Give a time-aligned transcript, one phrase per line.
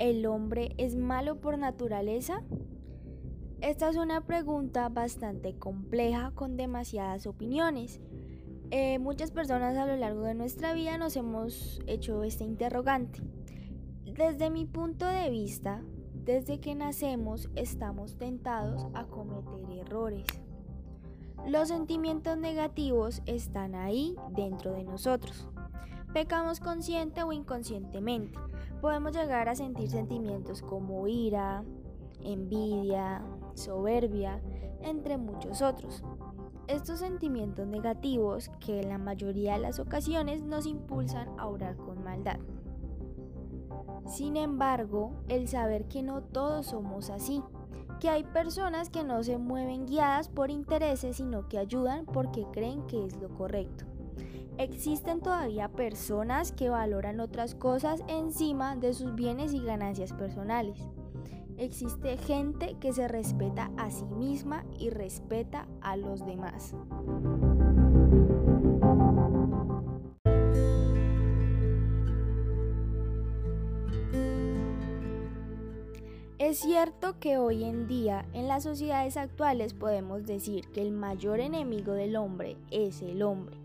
[0.00, 2.42] ¿El hombre es malo por naturaleza?
[3.60, 8.00] Esta es una pregunta bastante compleja con demasiadas opiniones.
[8.70, 13.20] Eh, muchas personas a lo largo de nuestra vida nos hemos hecho este interrogante.
[14.06, 15.82] Desde mi punto de vista,
[16.14, 20.24] desde que nacemos estamos tentados a cometer errores.
[21.46, 25.46] Los sentimientos negativos están ahí dentro de nosotros.
[26.14, 28.38] Pecamos consciente o inconscientemente.
[28.80, 31.64] Podemos llegar a sentir sentimientos como ira,
[32.22, 33.22] envidia,
[33.54, 34.40] soberbia,
[34.82, 36.02] entre muchos otros.
[36.66, 42.02] Estos sentimientos negativos que en la mayoría de las ocasiones nos impulsan a orar con
[42.02, 42.38] maldad.
[44.06, 47.42] Sin embargo, el saber que no todos somos así,
[48.00, 52.86] que hay personas que no se mueven guiadas por intereses, sino que ayudan porque creen
[52.86, 53.84] que es lo correcto.
[54.60, 60.76] Existen todavía personas que valoran otras cosas encima de sus bienes y ganancias personales.
[61.56, 66.74] Existe gente que se respeta a sí misma y respeta a los demás.
[76.38, 81.40] Es cierto que hoy en día en las sociedades actuales podemos decir que el mayor
[81.40, 83.59] enemigo del hombre es el hombre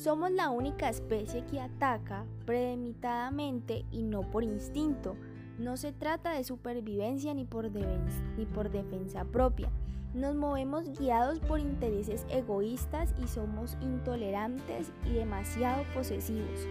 [0.00, 5.14] somos la única especie que ataca premeditadamente y no por instinto.
[5.58, 9.70] No se trata de supervivencia ni por, ni por defensa propia.
[10.14, 16.66] Nos movemos guiados por intereses egoístas y somos intolerantes y demasiado posesivos.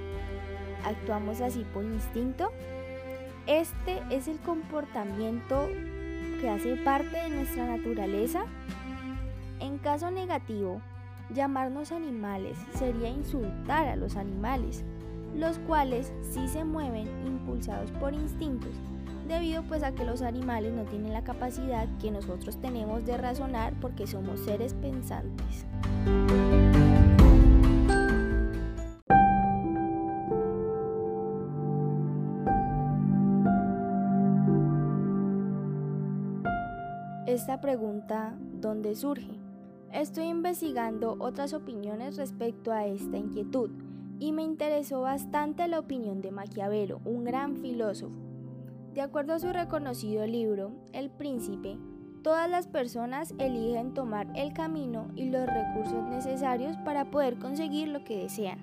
[0.83, 2.51] ¿Actuamos así por instinto?
[3.45, 5.67] Este es el comportamiento
[6.41, 8.45] que hace parte de nuestra naturaleza.
[9.59, 10.81] En caso negativo,
[11.33, 14.83] Llamarnos animales sería insultar a los animales,
[15.35, 18.71] los cuales sí se mueven impulsados por instintos,
[19.27, 23.73] debido pues a que los animales no tienen la capacidad que nosotros tenemos de razonar
[23.79, 25.67] porque somos seres pensantes.
[37.27, 39.38] Esta pregunta, ¿dónde surge?
[39.93, 43.71] Estoy investigando otras opiniones respecto a esta inquietud
[44.19, 48.13] y me interesó bastante la opinión de Maquiavelo, un gran filósofo.
[48.93, 51.79] De acuerdo a su reconocido libro, El Príncipe,
[52.21, 58.03] todas las personas eligen tomar el camino y los recursos necesarios para poder conseguir lo
[58.03, 58.59] que desean.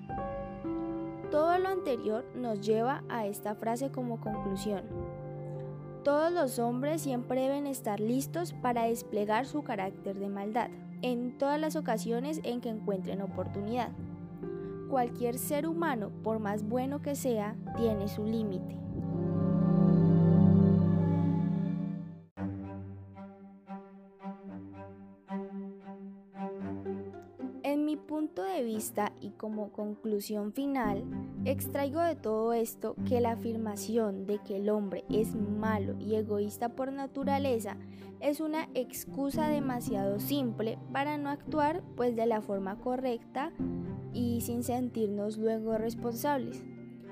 [1.29, 4.83] Todo lo anterior nos lleva a esta frase como conclusión.
[6.05, 10.69] Todos los hombres siempre deben estar listos para desplegar su carácter de maldad
[11.01, 13.89] en todas las ocasiones en que encuentren oportunidad.
[14.89, 18.86] Cualquier ser humano, por más bueno que sea, tiene su límite.
[28.07, 31.03] Punto de vista y como conclusión final,
[31.45, 36.69] extraigo de todo esto que la afirmación de que el hombre es malo y egoísta
[36.69, 37.77] por naturaleza
[38.19, 43.51] es una excusa demasiado simple para no actuar pues de la forma correcta
[44.13, 46.63] y sin sentirnos luego responsables.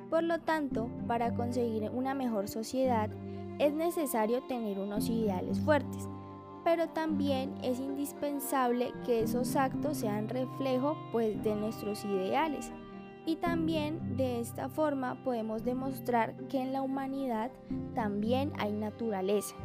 [0.10, 3.10] Por lo tanto, para conseguir una mejor sociedad
[3.60, 6.10] es necesario tener unos ideales fuertes,
[6.66, 12.72] pero también es indispensable que esos actos sean reflejo pues de nuestros ideales.
[13.28, 17.52] Y también de esta forma podemos demostrar que en la humanidad
[17.94, 19.56] también hay naturaleza.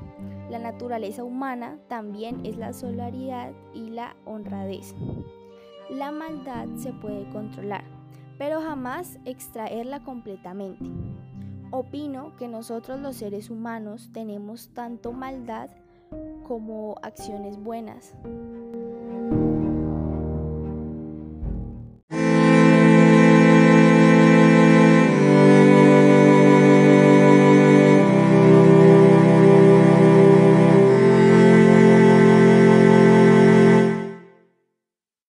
[0.51, 4.95] La naturaleza humana también es la solidaridad y la honradez.
[5.89, 7.85] La maldad se puede controlar,
[8.37, 10.85] pero jamás extraerla completamente.
[11.71, 15.71] Opino que nosotros los seres humanos tenemos tanto maldad
[16.43, 18.15] como acciones buenas.